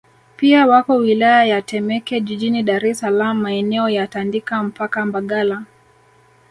Pia 0.37 0.67
wako 0.67 0.95
wilaya 0.95 1.45
ya 1.45 1.61
Temeke 1.61 2.21
jijini 2.21 2.63
Dar 2.63 2.85
es 2.85 2.99
Salaam 2.99 3.39
maeneo 3.41 3.89
ya 3.89 4.07
Tandika 4.07 4.63
mpaka 4.63 5.05
Mbagala 5.05 5.65